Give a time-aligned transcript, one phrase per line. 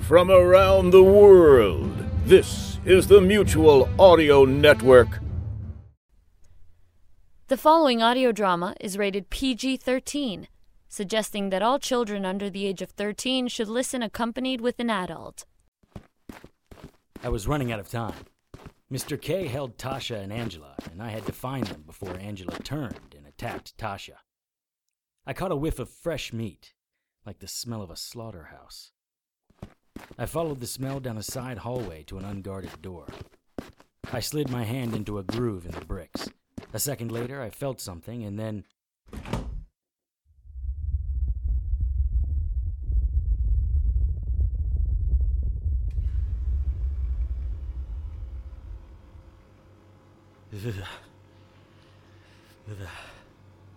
[0.00, 1.92] From around the world,
[2.24, 5.20] this is the Mutual Audio Network.
[7.48, 10.48] The following audio drama is rated PG 13,
[10.88, 15.44] suggesting that all children under the age of 13 should listen accompanied with an adult.
[17.22, 18.14] I was running out of time.
[18.90, 19.20] Mr.
[19.20, 23.26] K held Tasha and Angela, and I had to find them before Angela turned and
[23.26, 24.16] attacked Tasha.
[25.26, 26.72] I caught a whiff of fresh meat,
[27.26, 28.92] like the smell of a slaughterhouse.
[30.18, 33.06] I followed the smell down a side hallway to an unguarded door.
[34.12, 36.28] I slid my hand into a groove in the bricks.
[36.72, 38.64] A second later, I felt something, and then.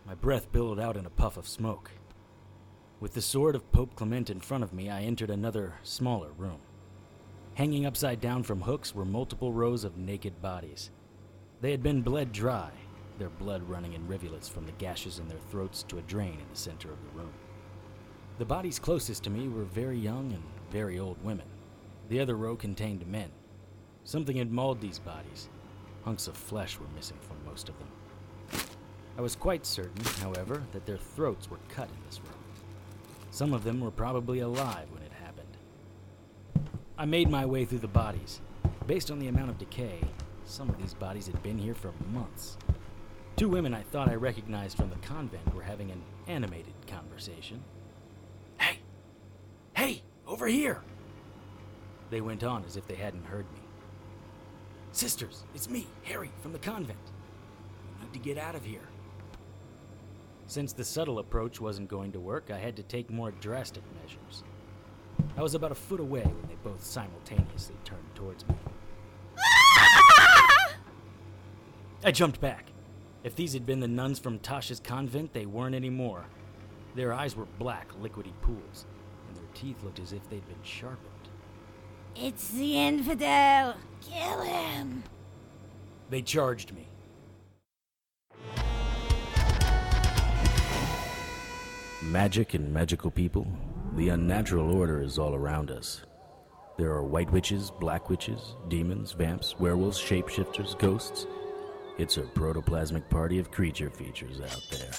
[0.06, 1.92] My breath billowed out in a puff of smoke.
[3.02, 6.60] With the sword of Pope Clement in front of me, I entered another, smaller room.
[7.56, 10.92] Hanging upside down from hooks were multiple rows of naked bodies.
[11.62, 12.70] They had been bled dry,
[13.18, 16.46] their blood running in rivulets from the gashes in their throats to a drain in
[16.52, 17.34] the center of the room.
[18.38, 21.48] The bodies closest to me were very young and very old women.
[22.10, 23.32] The other row contained men.
[24.04, 25.50] Something had mauled these bodies.
[26.06, 28.62] Hunks of flesh were missing from most of them.
[29.18, 32.41] I was quite certain, however, that their throats were cut in this room.
[33.32, 35.58] Some of them were probably alive when it happened.
[36.98, 38.42] I made my way through the bodies.
[38.88, 40.02] Based on the amount of decay,
[40.44, 42.58] some of these bodies had been here for months.
[43.38, 47.64] Two women I thought I recognized from the convent were having an animated conversation.
[48.60, 48.80] Hey!
[49.76, 50.04] Hey!
[50.28, 50.82] Over here!
[52.10, 53.62] They went on as if they hadn't heard me.
[54.92, 57.00] Sisters, it's me, Harry, from the convent.
[57.98, 58.91] We need to get out of here.
[60.52, 64.44] Since the subtle approach wasn't going to work, I had to take more drastic measures.
[65.38, 68.56] I was about a foot away when they both simultaneously turned towards me.
[72.04, 72.74] I jumped back.
[73.24, 76.26] If these had been the nuns from Tasha's convent, they weren't anymore.
[76.96, 78.88] Their eyes were black, liquidy pools,
[79.30, 81.30] and their teeth looked as if they'd been sharpened.
[82.14, 83.76] It's the infidel!
[84.02, 85.04] Kill him!
[86.10, 86.91] They charged me.
[92.06, 93.46] Magic and magical people,
[93.96, 96.02] the unnatural order is all around us.
[96.76, 101.28] There are white witches, black witches, demons, vamps, werewolves, shapeshifters, ghosts.
[102.00, 104.90] It's a protoplasmic party of creature features out there.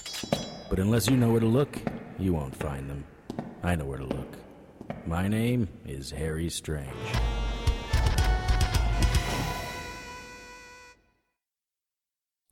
[0.71, 1.77] But unless you know where to look,
[2.21, 3.05] you won't find them.
[3.65, 4.37] I know where to look.
[5.05, 6.89] My name is Harry Strange.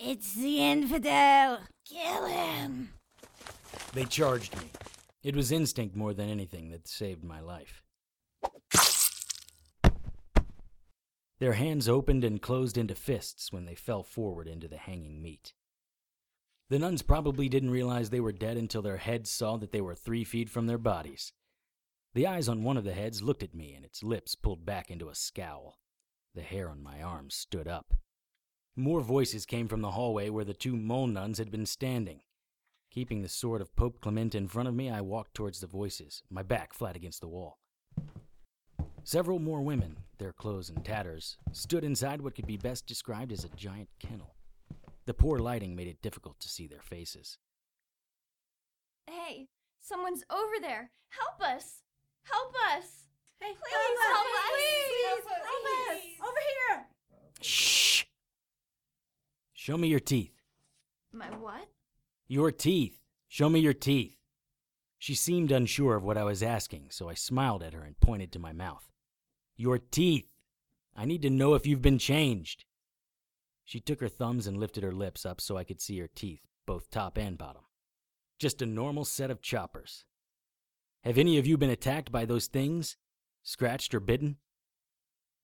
[0.00, 1.60] It's the infidel!
[1.88, 2.90] Kill him!
[3.92, 4.70] They charged me.
[5.22, 7.82] It was instinct more than anything that saved my life.
[11.40, 15.54] Their hands opened and closed into fists when they fell forward into the hanging meat.
[16.68, 19.94] The nuns probably didn't realize they were dead until their heads saw that they were
[19.94, 21.32] three feet from their bodies.
[22.14, 24.90] The eyes on one of the heads looked at me, and its lips pulled back
[24.90, 25.78] into a scowl.
[26.34, 27.94] The hair on my arms stood up.
[28.76, 32.20] More voices came from the hallway where the two mole nuns had been standing.
[32.90, 36.24] Keeping the sword of Pope Clement in front of me, I walked towards the voices,
[36.28, 37.58] my back flat against the wall.
[39.04, 43.44] Several more women, their clothes in tatters, stood inside what could be best described as
[43.44, 44.34] a giant kennel.
[45.06, 47.38] The poor lighting made it difficult to see their faces.
[49.06, 49.46] Hey,
[49.80, 50.90] someone's over there.
[51.10, 51.82] Help us!
[52.24, 53.04] Help us!
[53.38, 54.34] Hey, Please help help us!
[54.34, 54.50] us!
[54.50, 55.96] Please, Help help us!
[55.96, 56.28] us!
[56.28, 56.86] Over here!
[57.40, 58.04] Shh!
[59.54, 60.32] Show me your teeth.
[61.12, 61.68] My what?
[62.30, 63.00] Your teeth.
[63.26, 64.16] Show me your teeth.
[65.00, 68.30] She seemed unsure of what I was asking, so I smiled at her and pointed
[68.30, 68.88] to my mouth.
[69.56, 70.28] Your teeth.
[70.96, 72.66] I need to know if you've been changed.
[73.64, 76.46] She took her thumbs and lifted her lips up so I could see her teeth,
[76.66, 77.62] both top and bottom.
[78.38, 80.04] Just a normal set of choppers.
[81.02, 82.96] Have any of you been attacked by those things?
[83.42, 84.36] Scratched or bitten?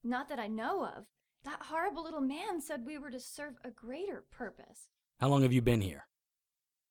[0.05, 1.07] Not that I know of.
[1.43, 4.87] That horrible little man said we were to serve a greater purpose.
[5.19, 6.07] How long have you been here?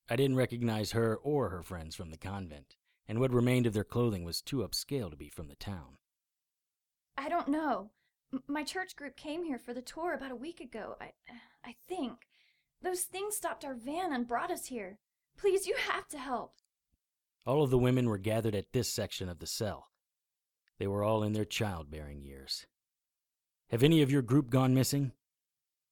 [0.10, 2.76] I didn't recognize her or her friends from the convent,
[3.08, 5.98] and what remained of their clothing was too upscale to be from the town.
[7.18, 7.92] I don't know.
[8.32, 10.96] M- my church group came here for the tour about a week ago.
[11.02, 11.14] I
[11.64, 12.14] I think.
[12.82, 15.00] Those things stopped our van and brought us here.
[15.38, 16.54] Please, you have to help.
[17.46, 19.90] All of the women were gathered at this section of the cell.
[20.78, 22.68] They were all in their childbearing years.
[23.70, 25.14] Have any of your group gone missing?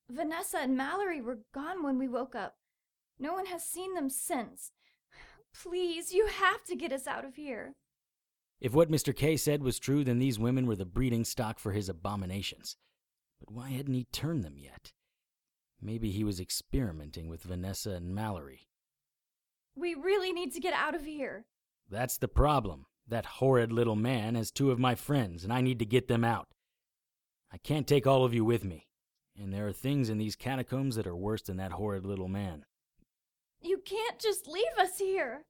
[0.09, 2.57] Vanessa and Mallory were gone when we woke up.
[3.23, 4.73] No one has seen them since.
[5.55, 7.75] Please, you have to get us out of here.
[8.59, 9.15] If what Mr.
[9.15, 12.75] K said was true, then these women were the breeding stock for his abominations.
[13.39, 14.91] But why hadn't he turned them yet?
[15.81, 18.67] Maybe he was experimenting with Vanessa and Mallory.
[19.73, 21.45] We really need to get out of here.
[21.89, 22.87] That's the problem.
[23.07, 26.25] That horrid little man has two of my friends, and I need to get them
[26.25, 26.49] out.
[27.53, 28.89] I can't take all of you with me,
[29.41, 32.65] and there are things in these catacombs that are worse than that horrid little man.
[33.63, 35.45] You can't just leave us here.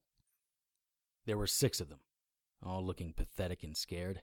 [1.25, 1.99] There were six of them,
[2.63, 4.21] all looking pathetic and scared.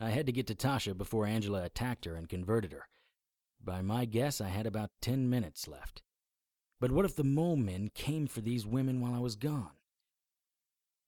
[0.00, 2.88] I had to get to Tasha before Angela attacked her and converted her.
[3.62, 6.02] By my guess, I had about ten minutes left.
[6.80, 9.72] But what if the mole men came for these women while I was gone?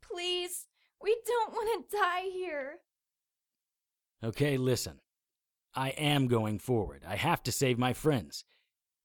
[0.02, 0.66] Please,
[1.00, 2.80] we don't want to die here.
[4.22, 5.00] Okay, listen.
[5.74, 7.04] I am going forward.
[7.08, 8.44] I have to save my friends.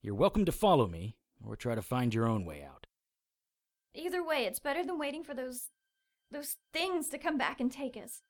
[0.01, 2.84] You're welcome to follow me, or try to find your own way out.
[3.95, 5.69] Either way, it's better than waiting for those
[6.31, 8.21] those things to come back and take us.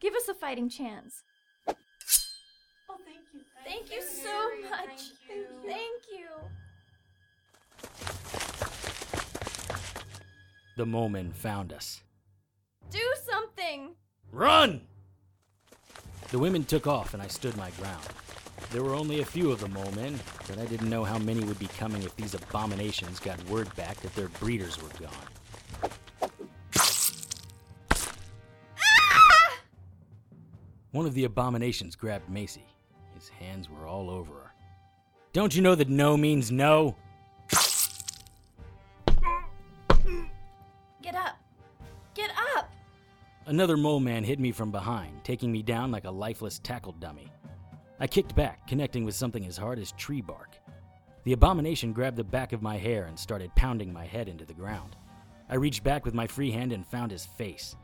[0.00, 1.22] Give us a fighting chance.
[1.66, 1.74] Oh,
[3.06, 3.40] thank you.
[3.64, 5.12] Thank you so much.
[5.64, 6.28] Thank you.
[10.76, 12.02] The moment found us.
[12.90, 13.94] Do something.
[14.30, 14.82] Run!
[16.32, 18.02] The women took off, and I stood my ground.
[18.74, 20.18] There were only a few of the mole men,
[20.48, 24.00] but I didn't know how many would be coming if these abominations got word back
[24.00, 25.92] that their breeders were gone.
[28.76, 29.58] Ah!
[30.90, 32.66] One of the abominations grabbed Macy.
[33.14, 34.52] His hands were all over her.
[35.32, 36.96] Don't you know that no means no?
[41.00, 41.36] Get up.
[42.14, 42.72] Get up.
[43.46, 47.30] Another mole man hit me from behind, taking me down like a lifeless tackle dummy.
[48.00, 50.58] I kicked back, connecting with something as hard as tree bark.
[51.24, 54.52] The abomination grabbed the back of my hair and started pounding my head into the
[54.52, 54.96] ground.
[55.48, 57.76] I reached back with my free hand and found his face.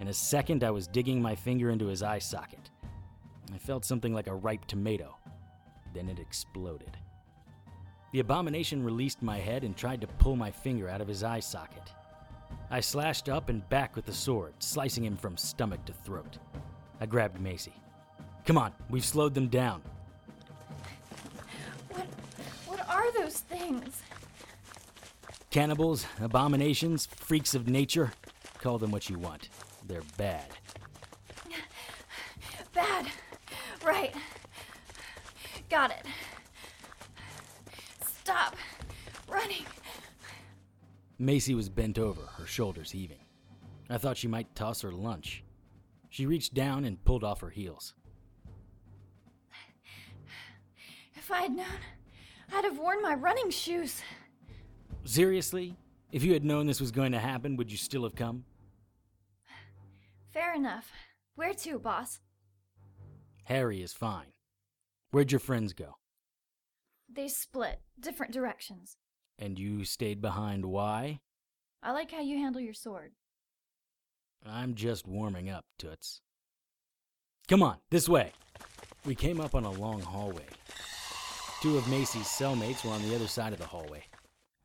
[0.00, 2.70] In a second, I was digging my finger into his eye socket.
[3.52, 5.16] I felt something like a ripe tomato.
[5.94, 6.96] Then it exploded.
[8.12, 11.40] The abomination released my head and tried to pull my finger out of his eye
[11.40, 11.92] socket.
[12.70, 16.38] I slashed up and back with the sword, slicing him from stomach to throat.
[17.00, 17.74] I grabbed Macy.
[18.46, 19.80] Come on, we've slowed them down.
[21.90, 22.06] What
[22.66, 24.02] what are those things?
[25.50, 28.12] Cannibals, abominations, freaks of nature.
[28.58, 29.48] Call them what you want.
[29.86, 30.46] They're bad.
[32.74, 33.06] Bad.
[33.84, 34.14] Right.
[35.70, 36.06] Got it.
[38.04, 38.56] Stop
[39.28, 39.64] running.
[41.18, 43.20] Macy was bent over, her shoulders heaving.
[43.88, 45.44] I thought she might toss her lunch.
[46.10, 47.94] She reached down and pulled off her heels.
[51.24, 51.64] If I'd known,
[52.52, 54.02] I'd have worn my running shoes.
[55.04, 55.74] Seriously?
[56.12, 58.44] If you had known this was going to happen, would you still have come?
[60.34, 60.92] Fair enough.
[61.34, 62.20] Where to, boss?
[63.44, 64.34] Harry is fine.
[65.12, 65.96] Where'd your friends go?
[67.10, 68.98] They split different directions.
[69.38, 71.20] And you stayed behind why?
[71.82, 73.12] I like how you handle your sword.
[74.44, 76.20] I'm just warming up, Toots.
[77.48, 78.32] Come on, this way.
[79.06, 80.44] We came up on a long hallway.
[81.64, 84.04] Two of Macy's cellmates were on the other side of the hallway.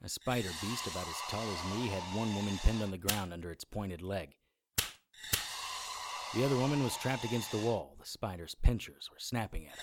[0.03, 3.31] A spider beast about as tall as me had one woman pinned on the ground
[3.31, 4.35] under its pointed leg.
[6.35, 7.95] The other woman was trapped against the wall.
[8.01, 9.81] The spider's pinchers were snapping at her.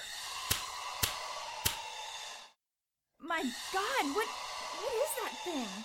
[3.18, 3.42] My
[3.72, 4.28] god, what
[4.82, 5.84] what is that thing?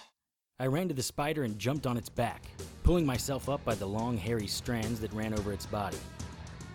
[0.60, 2.44] I ran to the spider and jumped on its back,
[2.84, 6.00] pulling myself up by the long, hairy strands that ran over its body.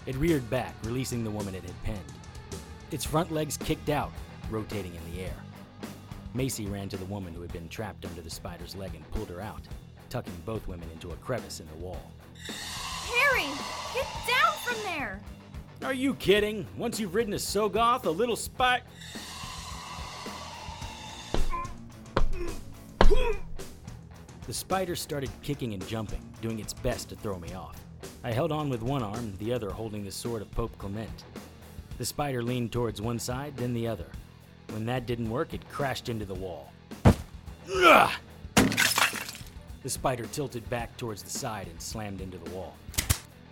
[0.06, 2.12] It reared back, releasing the woman it had pinned.
[2.90, 4.12] Its front legs kicked out,
[4.50, 5.34] rotating in the air.
[6.34, 9.30] Macy ran to the woman who had been trapped under the spider's leg and pulled
[9.30, 9.62] her out,
[10.10, 12.10] tucking both women into a crevice in the wall.
[12.46, 13.48] Harry,
[13.94, 15.20] get down from there.
[15.82, 16.66] Are you kidding?
[16.76, 18.82] Once you've ridden a Sogoth, a little spy.
[24.46, 27.80] The spider started kicking and jumping, doing its best to throw me off.
[28.22, 31.24] I held on with one arm, the other holding the sword of Pope Clement.
[31.98, 34.06] The spider leaned towards one side, then the other.
[34.68, 36.72] When that didn't work, it crashed into the wall.
[37.04, 38.10] Ugh!
[39.82, 42.74] The spider tilted back towards the side and slammed into the wall.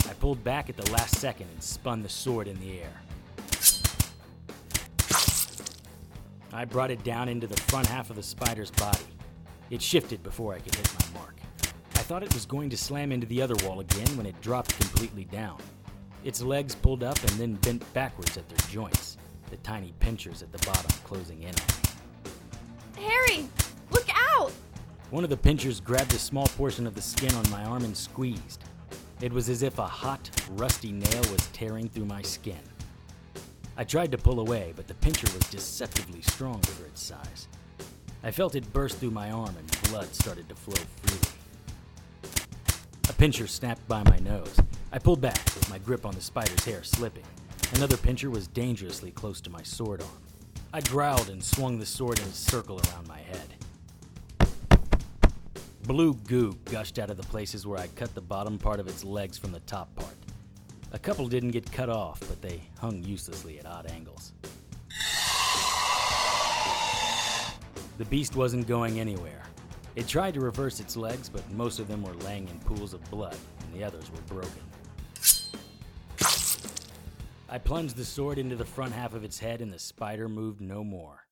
[0.09, 3.01] I pulled back at the last second and spun the sword in the air.
[6.53, 9.07] I brought it down into the front half of the spider's body.
[9.71, 11.37] It shifted before I could hit my mark.
[11.95, 14.79] I thought it was going to slam into the other wall again when it dropped
[14.79, 15.59] completely down.
[16.23, 19.17] Its legs pulled up and then bent backwards at their joints,
[19.55, 23.07] the tiny pinchers at the bottom closing in on me.
[23.07, 23.49] Harry,
[23.93, 24.51] look out!
[25.11, 27.97] One of the pinchers grabbed a small portion of the skin on my arm and
[27.97, 28.65] squeezed.
[29.21, 32.59] It was as if a hot, rusty nail was tearing through my skin.
[33.77, 37.47] I tried to pull away, but the pincher was deceptively strong for its size.
[38.25, 41.29] I felt it burst through my arm and blood started to flow freely.
[43.09, 44.57] A pincher snapped by my nose.
[44.91, 47.23] I pulled back, with my grip on the spider's hair slipping.
[47.73, 50.23] Another pincher was dangerously close to my sword arm.
[50.73, 53.55] I growled and swung the sword in a circle around my head.
[55.87, 59.05] Blue goo gushed out of the places where I cut the bottom part of its
[59.05, 60.15] legs from the top part.
[60.93, 64.33] A couple didn't get cut off, but they hung uselessly at odd angles.
[67.99, 69.43] The beast wasn't going anywhere.
[69.95, 73.09] It tried to reverse its legs, but most of them were laying in pools of
[73.11, 74.63] blood, and the others were broken.
[77.55, 80.61] I plunged the sword into the front half of its head, and the spider moved
[80.61, 81.29] no more.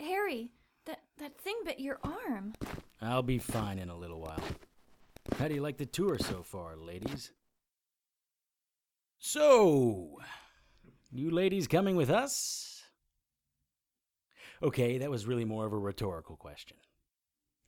[0.00, 0.50] Harry,
[0.86, 2.54] that, that thing bit your arm.
[3.02, 4.42] I'll be fine in a little while.
[5.38, 7.32] How do you like the tour so far, ladies?
[9.18, 10.20] So,
[11.12, 12.82] you ladies coming with us?
[14.62, 16.78] Okay, that was really more of a rhetorical question.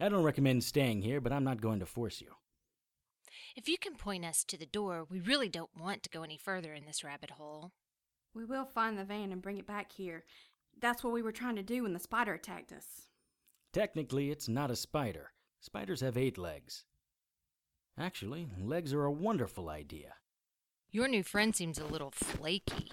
[0.00, 2.32] I don't recommend staying here, but I'm not going to force you.
[3.56, 6.36] If you can point us to the door, we really don't want to go any
[6.36, 7.72] further in this rabbit hole.
[8.32, 10.24] We will find the van and bring it back here.
[10.80, 13.08] That's what we were trying to do when the spider attacked us.
[13.72, 15.32] Technically, it's not a spider.
[15.60, 16.84] Spiders have eight legs.
[17.98, 20.14] Actually, legs are a wonderful idea.
[20.90, 22.92] Your new friend seems a little flaky.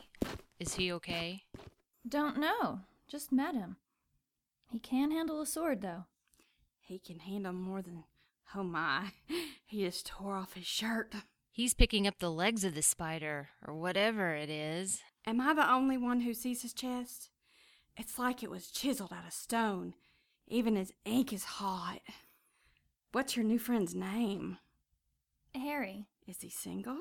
[0.59, 1.43] Is he okay?
[2.07, 2.81] Don't know.
[3.07, 3.77] Just met him.
[4.69, 6.05] He can handle a sword, though.
[6.81, 8.03] He can handle more than.
[8.55, 9.11] Oh my.
[9.69, 11.13] He just tore off his shirt.
[11.51, 15.01] He's picking up the legs of the spider, or whatever it is.
[15.25, 17.29] Am I the only one who sees his chest?
[17.97, 19.93] It's like it was chiseled out of stone.
[20.47, 21.99] Even his ink is hot.
[23.11, 24.57] What's your new friend's name?
[25.53, 26.05] Harry.
[26.25, 26.99] Is he single?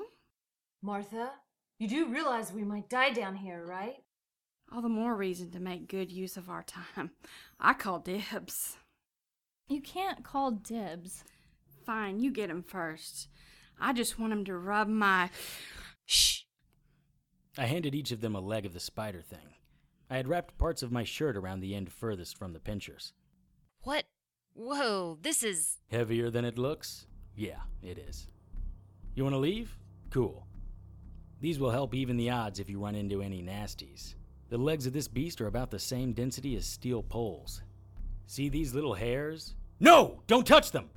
[0.81, 1.31] Martha,
[1.79, 3.95] you do realize we might die down here, right?
[4.73, 7.11] All the more reason to make good use of our time.
[7.59, 8.75] I call dibs.
[9.69, 11.23] You can't call dibs.
[11.87, 13.29] Fine, you get him first.
[13.79, 15.29] I just want him to rub my.
[16.05, 16.41] Shh!
[17.57, 19.55] I handed each of them a leg of the spider thing.
[20.09, 23.13] I had wrapped parts of my shirt around the end furthest from the pinchers.
[23.83, 24.03] What?
[24.53, 25.77] Whoa, this is.
[25.89, 27.07] Heavier than it looks?
[27.37, 28.27] Yeah, it is.
[29.15, 29.79] You want to leave?
[30.09, 30.45] Cool.
[31.39, 34.15] These will help even the odds if you run into any nasties.
[34.49, 37.61] The legs of this beast are about the same density as steel poles.
[38.25, 39.55] See these little hairs?
[39.79, 40.21] No!
[40.27, 40.89] Don't touch them!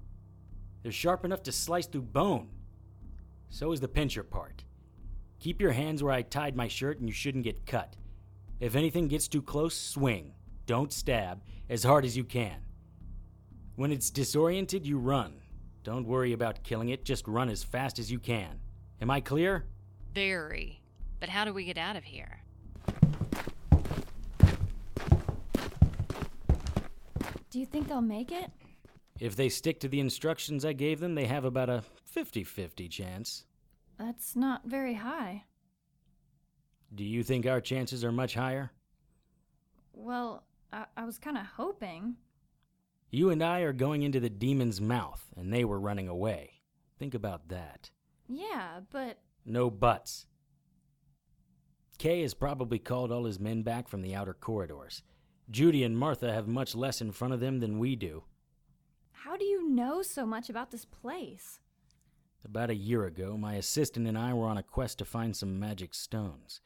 [0.82, 2.48] They're sharp enough to slice through bone.
[3.50, 4.64] So is the pincher part.
[5.40, 7.96] Keep your hands where I tied my shirt and you shouldn't get cut.
[8.60, 10.34] If anything gets too close, swing.
[10.66, 12.60] Don't stab, as hard as you can.
[13.76, 15.40] When it's disoriented, you run.
[15.82, 18.60] Don't worry about killing it, just run as fast as you can.
[19.00, 19.64] Am I clear?
[20.14, 20.82] Very.
[21.18, 22.42] But how do we get out of here?
[27.50, 28.50] Do you think they'll make it?
[29.20, 32.88] If they stick to the instructions I gave them, they have about a 50 50
[32.88, 33.44] chance.
[33.98, 35.44] That's not very high.
[36.94, 38.72] Do you think our chances are much higher?
[39.92, 42.16] Well, I, I was kind of hoping.
[43.10, 46.62] You and I are going into the demon's mouth, and they were running away.
[46.98, 47.90] Think about that.
[48.26, 50.26] Yeah, but No buts.
[51.98, 55.02] Kay has probably called all his men back from the outer corridors.
[55.50, 58.22] Judy and Martha have much less in front of them than we do.
[59.24, 61.60] How do you know so much about this place?
[62.44, 65.60] About a year ago, my assistant and I were on a quest to find some
[65.60, 66.60] magic stones.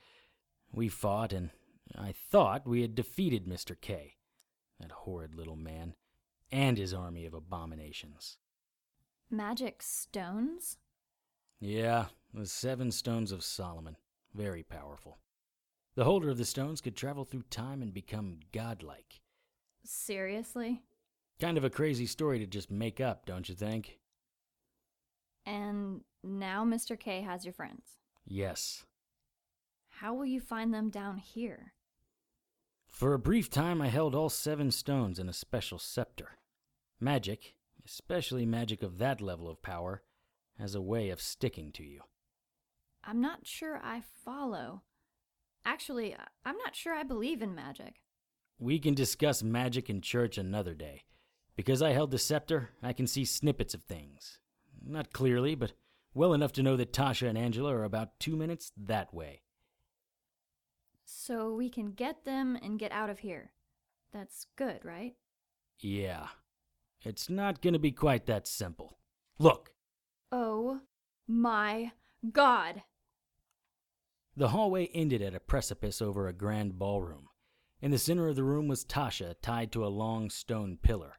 [0.73, 1.51] We fought, and
[1.99, 3.75] I thought we had defeated Mr.
[3.81, 4.15] K,
[4.79, 5.95] that horrid little man,
[6.53, 8.39] and his army of abominations.
[9.29, 10.79] Magic stones?
[11.59, 13.97] Yeah, the seven stones of Solomon.
[14.33, 15.19] Very powerful.
[15.97, 19.21] The holder of the stones could travel through time and become godlike.
[19.85, 20.83] Seriously?
[21.45, 23.99] Kind of a crazy story to just make up, don't you think?
[25.45, 26.99] And now Mr.
[26.99, 27.99] K has your friends.
[28.25, 28.87] Yes.
[29.91, 31.75] How will you find them down here?
[32.87, 36.31] For a brief time, I held all seven stones in a special scepter.
[36.99, 40.03] Magic, especially magic of that level of power,
[40.59, 42.01] has a way of sticking to you.
[43.05, 44.81] I'm not sure I follow.
[45.67, 47.97] Actually, I'm not sure I believe in magic.
[48.59, 51.03] We can discuss magic in church another day.
[51.57, 54.39] Because I held the scepter, I can see snippets of things.
[54.85, 55.73] Not clearly, but
[56.13, 59.43] well enough to know that Tasha and Angela are about two minutes that way.
[61.05, 63.53] So we can get them and get out of here.
[64.13, 65.15] That's good, right?
[65.81, 66.29] Yeah.
[67.03, 68.99] It's not gonna be quite that simple.
[69.39, 69.75] Look,
[70.33, 70.81] Oh
[71.29, 71.93] my
[72.33, 72.83] God.
[74.37, 77.29] The hallway ended at a precipice over a grand ballroom.
[77.81, 81.15] In the center of the room was Tasha, tied to a long stone pillar.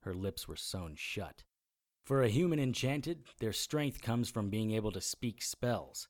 [0.00, 1.44] Her lips were sewn shut.
[2.04, 6.08] For a human enchanted, their strength comes from being able to speak spells.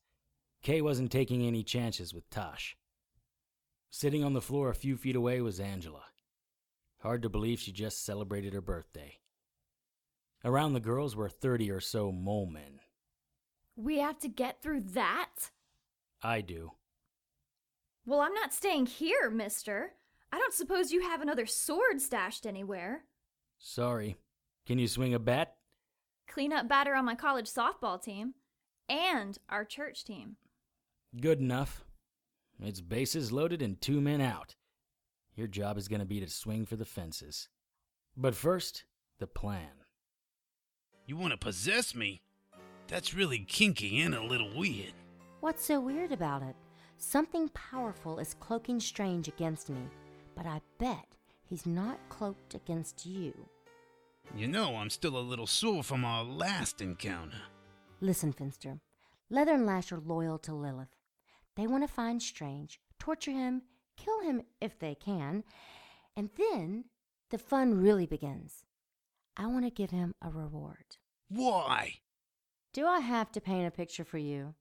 [0.63, 2.77] Kay wasn't taking any chances with Tosh.
[3.91, 6.05] Sitting on the floor a few feet away was Angela.
[7.01, 9.19] Hard to believe she just celebrated her birthday.
[10.45, 12.81] Around the girls were 30 or so mole men.
[13.77, 15.51] We have to get through that?
[16.23, 16.73] I do.
[18.05, 19.93] Well, I'm not staying here, mister.
[20.33, 23.05] I don't suppose you have another sword stashed anywhere.
[23.59, 24.17] Sorry.
[24.67, 25.57] Can you swing a bat?
[26.29, 28.35] Clean up batter on my college softball team
[28.89, 30.37] and our church team.
[31.21, 31.85] Good enough.
[32.63, 34.55] It's bases loaded and two men out.
[35.35, 37.49] Your job is going to be to swing for the fences.
[38.17, 38.85] But first,
[39.19, 39.85] the plan.
[41.07, 42.23] You want to possess me?
[42.89, 44.93] That's really kinky and a little weird.
[45.41, 46.57] What's so weird about it?
[46.97, 49.81] Something powerful is cloaking Strange against me,
[50.35, 51.07] but I bet
[51.49, 53.33] he's not cloaked against you.
[54.37, 57.39] You know, I'm still a little sore from our last encounter.
[58.01, 58.81] Listen, Finster.
[59.31, 60.95] Leather and Lash are loyal to Lilith.
[61.57, 63.63] They want to find Strange, torture him,
[63.97, 65.45] kill him if they can,
[66.17, 66.85] and then
[67.31, 68.65] the fun really begins.
[69.37, 70.97] I want to give him a reward.
[71.29, 71.95] Why?
[72.73, 74.55] Do I have to paint a picture for you?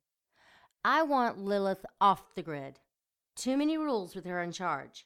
[0.83, 2.79] I want Lilith off the grid.
[3.35, 5.05] Too many rules with her in charge.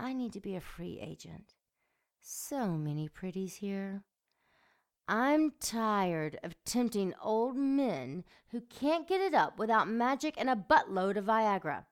[0.00, 1.54] I need to be a free agent.
[2.20, 4.04] So many pretties here.
[5.08, 10.54] I'm tired of tempting old men who can't get it up without magic and a
[10.54, 11.86] buttload of Viagra.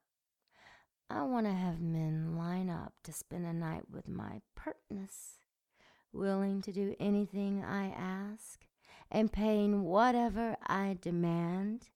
[1.09, 5.39] I want to have men line up to spend a night with my pertness,
[6.13, 8.67] willing to do anything I ask
[9.11, 11.89] and paying whatever I demand.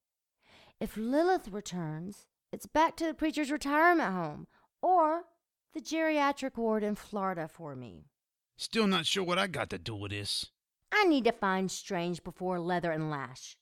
[0.79, 4.47] If Lilith returns, it's back to the preacher's retirement home
[4.81, 5.25] or
[5.75, 8.07] the geriatric ward in Florida for me.
[8.57, 10.47] Still not sure what I got to do with this.
[10.93, 13.57] I need to find Strange before Leather and Lash.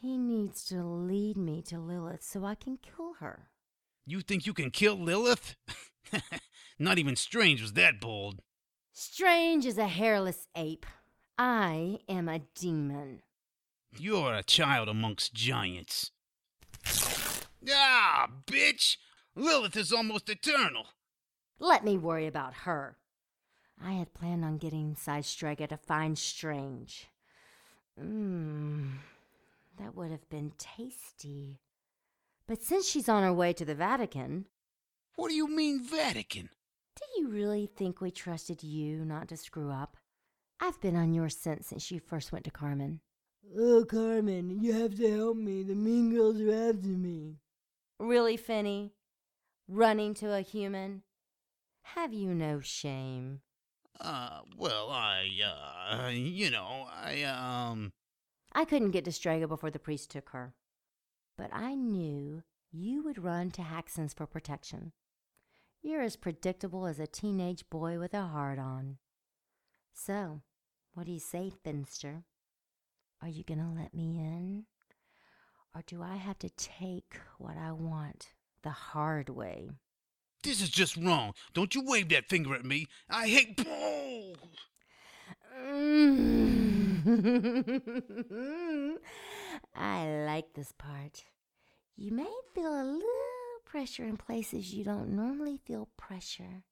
[0.00, 3.48] He needs to lead me to Lilith so I can kill her.
[4.04, 5.56] You think you can kill Lilith?
[6.78, 8.42] not even Strange was that bold.
[8.92, 10.84] Strange is a hairless ape.
[11.38, 13.22] I am a demon.
[13.96, 16.10] You're a child amongst giants.
[17.70, 18.98] Ah, bitch!
[19.34, 20.86] Lilith is almost eternal.
[21.58, 22.96] Let me worry about her.
[23.82, 27.08] I had planned on getting Sidestriker to find Strange.
[28.00, 28.98] Mmm,
[29.78, 31.60] that would have been tasty.
[32.46, 34.46] But since she's on her way to the Vatican.
[35.16, 36.50] What do you mean, Vatican?
[36.96, 39.96] Do you really think we trusted you not to screw up?
[40.60, 43.00] I've been on your scent since you first went to Carmen.
[43.56, 45.62] Oh, Carmen, you have to help me.
[45.62, 47.36] The mean girls are after me.
[47.98, 48.92] Really, Finny?
[49.68, 51.02] Running to a human?
[51.88, 53.40] Have you no shame?
[54.00, 57.92] Uh, well, I, uh, you know, I, um.
[58.52, 60.54] I couldn't get to Strega before the priest took her.
[61.36, 62.42] But I knew
[62.72, 64.92] you would run to Haxon's for protection.
[65.82, 68.98] You're as predictable as a teenage boy with a heart on.
[69.92, 70.40] So,
[70.94, 72.24] what do you say, Finster?
[73.20, 74.64] Are you gonna let me in?
[75.74, 79.70] Or do I have to take what I want the hard way?
[80.44, 81.32] This is just wrong.
[81.54, 82.86] Don't you wave that finger at me.
[83.10, 83.66] I hate.
[83.66, 84.34] Oh!
[89.74, 91.24] I like this part.
[91.96, 96.62] You may feel a little pressure in places you don't normally feel pressure.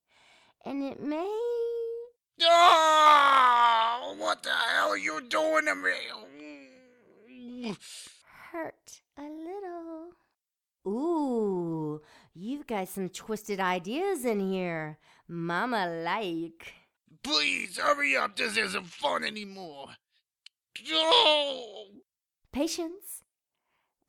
[0.65, 1.29] And it may.
[2.43, 7.75] Oh, what the hell are you doing to me?
[8.53, 10.11] Hurt a little.
[10.87, 12.01] Ooh,
[12.35, 14.99] you've got some twisted ideas in here.
[15.29, 16.75] Mama like.
[17.23, 18.37] Please hurry up.
[18.37, 19.89] This isn't fun anymore.
[20.93, 21.87] Oh!
[22.53, 23.23] Patience.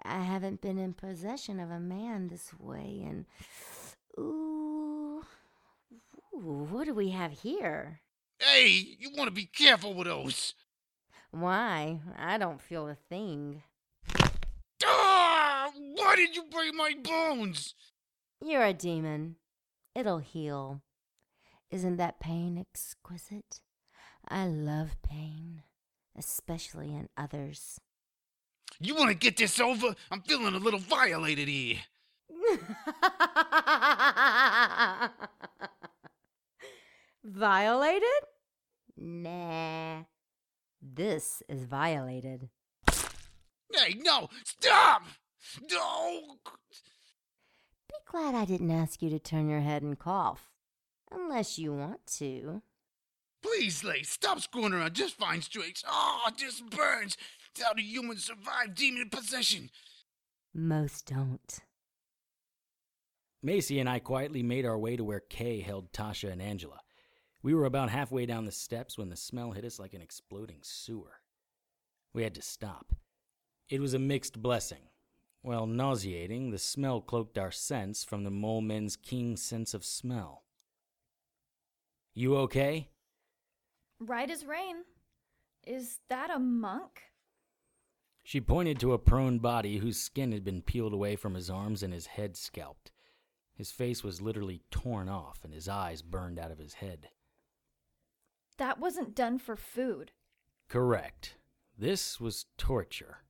[0.04, 3.26] I haven't been in possession of a man this way, and.
[4.20, 5.24] Ooh.
[6.36, 8.02] Ooh, what do we have here?
[8.40, 10.56] Hey, you want to be careful with those.
[11.32, 12.00] Why?
[12.18, 13.64] I don't feel a thing.
[14.84, 15.72] Ah!
[15.96, 17.76] Why did you break my bones?
[18.46, 19.38] You're a demon.
[19.96, 20.82] It'll heal.
[21.72, 23.62] Isn't that pain exquisite?
[24.28, 25.64] I love pain,
[26.18, 27.80] especially in others.
[28.82, 29.96] You want to get this over?
[30.12, 31.78] I'm feeling a little violated here.
[37.24, 38.10] violated?
[38.98, 40.04] Nah.
[40.82, 42.50] This is violated.
[43.72, 44.28] Hey, no!
[44.44, 45.04] Stop!
[45.72, 46.40] No!
[47.94, 50.50] Be glad I didn't ask you to turn your head and cough.
[51.12, 52.62] Unless you want to.
[53.44, 54.96] Please, Lay, stop screwing around.
[54.96, 55.84] Just find straight.
[55.86, 57.18] Oh, ah, it just burns.
[57.52, 59.70] It's how do humans survive demon possession?
[60.54, 61.60] Most don't.
[63.44, 66.80] Macy and I quietly made our way to where Kay held Tasha and Angela.
[67.44, 70.60] We were about halfway down the steps when the smell hit us like an exploding
[70.62, 71.20] sewer.
[72.14, 72.94] We had to stop.
[73.70, 74.84] It was a mixed blessing.
[75.44, 80.46] While nauseating, the smell cloaked our sense from the mole men's keen sense of smell.
[82.14, 82.88] You okay?
[84.00, 84.86] Right as rain.
[85.68, 87.02] Is that a monk?
[88.24, 91.84] She pointed to a prone body whose skin had been peeled away from his arms
[91.84, 92.92] and his head scalped.
[93.54, 97.10] His face was literally torn off and his eyes burned out of his head.
[98.58, 100.14] That wasn't done for food.
[100.70, 101.36] Correct.
[101.78, 103.23] This was torture.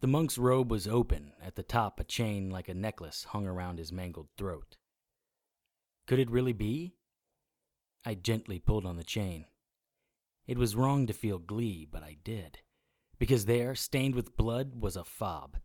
[0.00, 1.32] The monk's robe was open.
[1.42, 4.76] At the top, a chain like a necklace hung around his mangled throat.
[6.06, 6.94] Could it really be?
[8.04, 9.46] I gently pulled on the chain.
[10.46, 12.58] It was wrong to feel glee, but I did.
[13.18, 15.56] Because there, stained with blood, was a fob.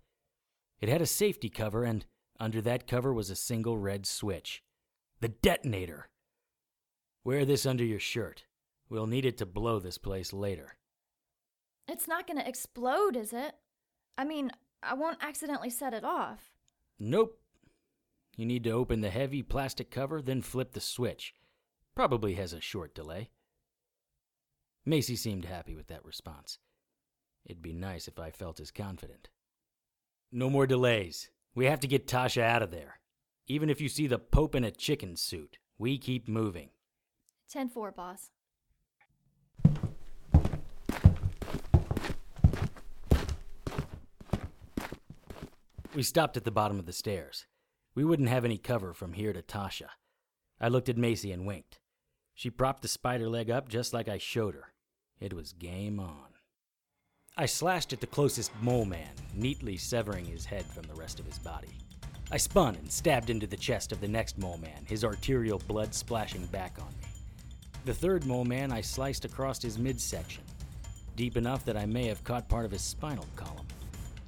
[0.79, 2.05] It had a safety cover, and
[2.39, 4.63] under that cover was a single red switch.
[5.19, 6.09] The detonator!
[7.23, 8.45] Wear this under your shirt.
[8.89, 10.77] We'll need it to blow this place later.
[11.87, 13.53] It's not gonna explode, is it?
[14.21, 14.51] I mean,
[14.83, 16.51] I won't accidentally set it off.
[16.99, 17.39] Nope.
[18.37, 21.33] You need to open the heavy plastic cover, then flip the switch.
[21.95, 23.31] Probably has a short delay.
[24.85, 26.59] Macy seemed happy with that response.
[27.47, 29.29] It'd be nice if I felt as confident.
[30.31, 31.31] No more delays.
[31.55, 32.99] We have to get Tasha out of there.
[33.47, 36.69] Even if you see the Pope in a chicken suit, we keep moving.
[37.49, 38.29] 10 4, boss.
[45.93, 47.47] We stopped at the bottom of the stairs.
[47.95, 49.89] We wouldn't have any cover from here to Tasha.
[50.57, 51.79] I looked at Macy and winked.
[52.33, 54.73] She propped the spider leg up just like I showed her.
[55.19, 56.27] It was game on.
[57.35, 61.25] I slashed at the closest mole man, neatly severing his head from the rest of
[61.25, 61.75] his body.
[62.31, 65.93] I spun and stabbed into the chest of the next mole man, his arterial blood
[65.93, 67.07] splashing back on me.
[67.83, 70.43] The third mole man I sliced across his midsection,
[71.17, 73.67] deep enough that I may have caught part of his spinal column.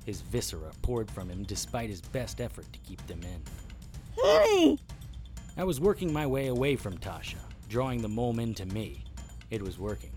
[0.06, 3.42] His viscera poured from him despite his best effort to keep them in.
[4.22, 4.78] Hey!
[5.56, 7.38] I was working my way away from Tasha,
[7.70, 9.04] drawing the mole men to me.
[9.50, 10.12] It was working.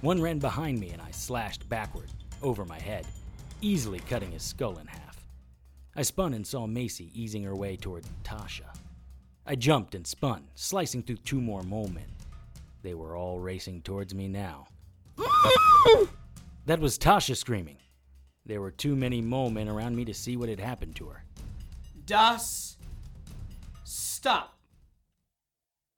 [0.00, 2.10] One ran behind me and I slashed backward,
[2.42, 3.06] over my head,
[3.60, 5.24] easily cutting his skull in half.
[5.94, 8.76] I spun and saw Macy easing her way toward Tasha.
[9.46, 12.12] I jumped and spun, slicing through two more mole men.
[12.82, 14.66] They were all racing towards me now.
[16.66, 17.78] that was Tasha screaming.
[18.46, 21.24] There were too many mole men around me to see what had happened to her.
[22.04, 22.76] Das.
[23.82, 24.56] Stop.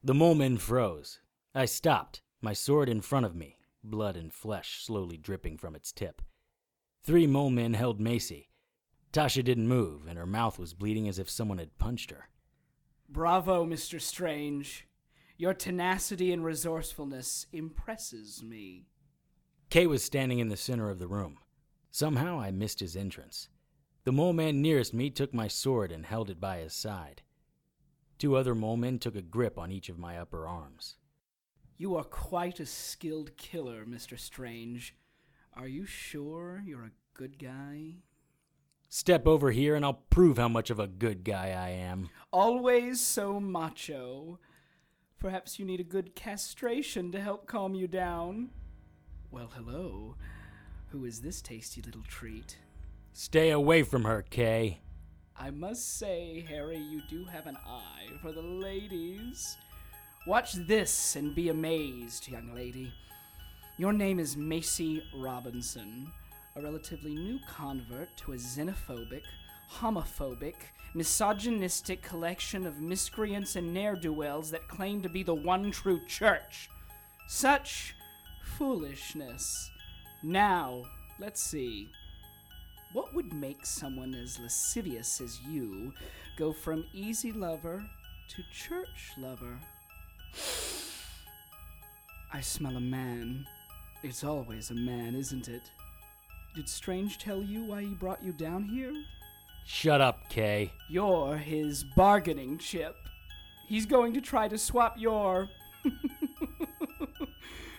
[0.03, 1.21] The mole men froze.
[1.55, 5.93] I stopped, my sword in front of me, blood and flesh slowly dripping from its
[5.93, 6.23] tip.
[7.03, 8.49] Three mole men held Macy.
[9.13, 12.29] Tasha didn't move, and her mouth was bleeding as if someone had punched her.
[13.09, 14.01] Bravo, Mr.
[14.01, 14.87] Strange.
[15.37, 18.87] Your tenacity and resourcefulness impresses me.
[19.71, 21.39] Kay was standing in the center of the room.
[21.91, 23.49] Somehow I missed his entrance.
[24.05, 27.23] The mole man nearest me took my sword and held it by his side.
[28.19, 30.97] Two other mole men took a grip on each of my upper arms.
[31.77, 34.19] You are quite a skilled killer, Mr.
[34.19, 34.97] Strange.
[35.55, 37.97] Are you sure you're a good guy?
[38.89, 42.09] Step over here and I'll prove how much of a good guy I am.
[42.33, 44.39] Always so macho.
[45.21, 48.51] Perhaps you need a good castration to help calm you down.
[49.31, 50.17] Well, hello.
[50.91, 52.57] Who is this tasty little treat?
[53.13, 54.81] Stay away from her, Kay.
[55.37, 59.59] I must say, Harry, you do have an eye for the ladies.
[60.27, 62.93] Watch this and be amazed, young lady.
[63.77, 66.11] Your name is Macy Robinson,
[66.57, 69.23] a relatively new convert to a xenophobic,
[69.71, 70.55] homophobic,
[70.95, 76.01] misogynistic collection of miscreants and ne'er do wells that claim to be the one true
[76.07, 76.71] church.
[77.27, 77.95] Such
[78.43, 79.71] foolishness.
[80.23, 80.83] Now,
[81.19, 81.89] let's see.
[82.93, 85.93] What would make someone as lascivious as you
[86.37, 87.85] go from easy lover
[88.29, 89.59] to church lover?
[92.33, 93.47] I smell a man.
[94.03, 95.63] It's always a man, isn't it?
[96.55, 98.93] Did Strange tell you why he brought you down here?
[99.67, 100.73] Shut up, Kay.
[100.89, 102.97] You're his bargaining chip.
[103.69, 105.49] He's going to try to swap your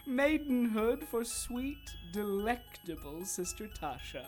[0.10, 4.26] maidenhood for sweet, delectable Sister Tasha.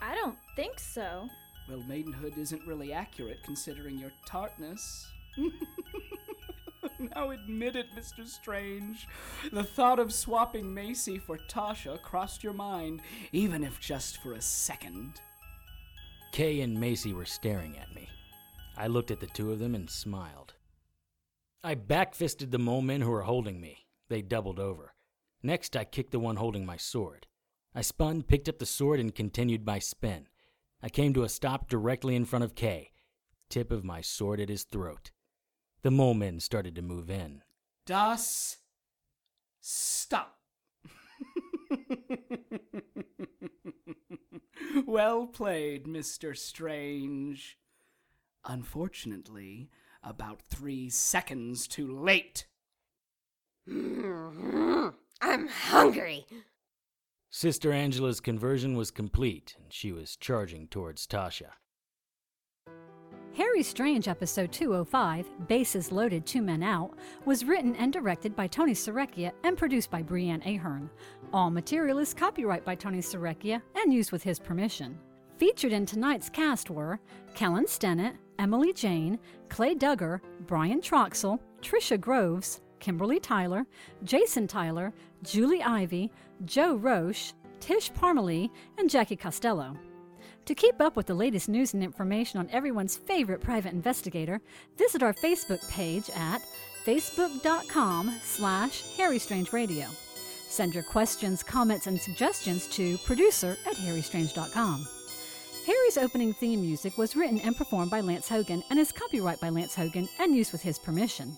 [0.00, 1.28] I don't think so.
[1.68, 5.06] Well, maidenhood isn't really accurate considering your tartness.
[6.98, 8.26] now admit it, Mr.
[8.26, 9.06] Strange.
[9.52, 13.00] The thought of swapping Macy for Tasha crossed your mind,
[13.32, 15.20] even if just for a second.
[16.32, 18.08] Kay and Macy were staring at me.
[18.76, 20.54] I looked at the two of them and smiled.
[21.64, 23.86] I backfisted the mole men who were holding me.
[24.08, 24.94] They doubled over.
[25.42, 27.26] Next, I kicked the one holding my sword.
[27.74, 30.26] I spun, picked up the sword, and continued my spin.
[30.82, 32.90] I came to a stop directly in front of Kay,
[33.48, 35.10] tip of my sword at his throat.
[35.82, 37.42] The mole men started to move in.
[37.86, 38.58] Das.
[39.60, 40.38] Stop.
[44.86, 46.36] well played, Mr.
[46.36, 47.58] Strange.
[48.44, 49.70] Unfortunately,
[50.02, 52.46] about three seconds too late.
[55.20, 56.26] I'm hungry.
[57.30, 61.50] Sister Angela's conversion was complete, and she was charging towards Tasha.
[63.36, 68.72] Harry Strange episode 205, Bases Loaded Two Men Out, was written and directed by Tony
[68.72, 70.90] Serecchia and produced by Brianne Ahern.
[71.32, 74.98] All material is copyright by Tony Serecchia and used with his permission.
[75.36, 76.98] Featured in tonight's cast were
[77.34, 83.66] Kellen Stennett, Emily Jane, Clay Duggar, Brian Troxel, Trisha Groves, Kimberly Tyler,
[84.04, 86.10] Jason Tyler, Julie Ivy,
[86.44, 89.76] Joe Roche, Tish Parmalee, and Jackie Costello.
[90.46, 94.40] To keep up with the latest news and information on everyone's favorite private investigator,
[94.78, 96.40] visit our Facebook page at
[96.86, 99.86] facebook.com slash harrystrangeradio.
[100.48, 104.88] Send your questions, comments, and suggestions to producer at harrystrange.com.
[105.66, 109.50] Harry's opening theme music was written and performed by Lance Hogan and is copyright by
[109.50, 111.36] Lance Hogan and used with his permission.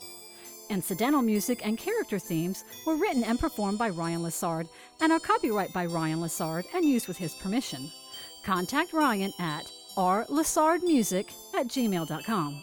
[0.70, 4.68] Incidental music and character themes were written and performed by Ryan Lassard
[5.00, 7.90] and are copyright by Ryan Lassard and used with his permission.
[8.44, 9.64] Contact Ryan at
[9.96, 12.62] rlassardmusic at gmail.com.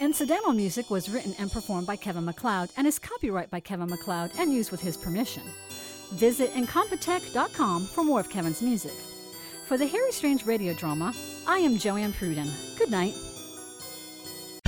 [0.00, 4.32] Incidental music was written and performed by Kevin MacLeod and is copyright by Kevin MacLeod
[4.36, 5.44] and used with his permission.
[6.14, 8.94] Visit incompetech.com for more of Kevin's music.
[9.66, 11.14] For the Harry Strange radio drama,
[11.46, 12.50] I am Joanne Pruden.
[12.76, 13.14] Good night.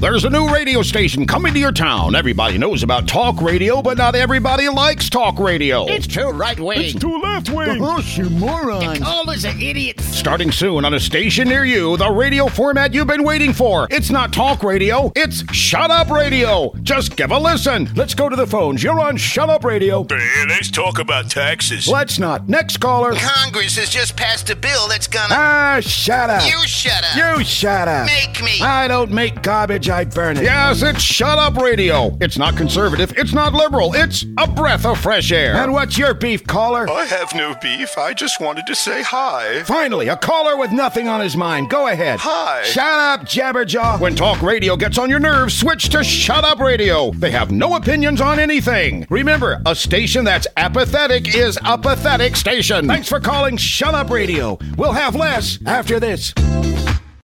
[0.02, 2.16] There's a new radio station coming to your town.
[2.16, 5.86] Everybody knows about talk radio, but not everybody likes talk radio.
[5.86, 6.80] It's too right wing.
[6.80, 7.78] It's too left wing.
[7.78, 9.00] Gosh, you moron.
[9.04, 10.00] All those an idiot.
[10.00, 13.86] Starting soon on a station near you, the radio format you've been waiting for.
[13.92, 16.74] It's not talk radio, it's shut up radio.
[16.82, 17.88] Just give a listen.
[17.94, 18.82] Let's go to the phones.
[18.82, 20.02] You're on shut up radio.
[20.08, 21.86] Hey, let's talk about taxes.
[21.86, 22.48] Let's not.
[22.48, 23.14] Next caller.
[23.14, 25.32] Congress has just passed a bill that's gonna.
[25.36, 26.44] Ah, shut up.
[26.44, 27.38] You shut up.
[27.38, 28.06] You shut up.
[28.06, 28.60] Make me.
[28.60, 30.36] I don't make garbage, I burn.
[30.36, 32.16] Yes, it's Shut Up Radio.
[32.20, 35.54] It's not conservative, it's not liberal, it's a breath of fresh air.
[35.54, 36.88] And what's your beef, caller?
[36.88, 37.98] I have no beef.
[37.98, 39.62] I just wanted to say hi.
[39.64, 41.68] Finally, a caller with nothing on his mind.
[41.68, 42.20] Go ahead.
[42.20, 42.62] Hi.
[42.62, 44.00] Shut up, Jabberjaw.
[44.00, 47.10] When talk radio gets on your nerves, switch to Shut Up Radio.
[47.10, 49.06] They have no opinions on anything.
[49.10, 52.86] Remember, a station that's apathetic is a pathetic station.
[52.86, 54.58] Thanks for calling Shut Up Radio.
[54.78, 56.32] We'll have less after this.